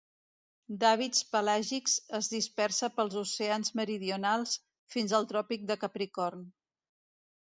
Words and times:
D'hàbits 0.83 1.19
pelàgics, 1.33 1.97
es 2.19 2.29
dispersa 2.31 2.89
pels 2.95 3.17
oceans 3.23 3.71
meridionals, 3.81 4.57
fins 4.95 5.15
al 5.19 5.29
Tròpic 5.33 5.69
de 5.73 5.79
Capricorn. 5.85 6.45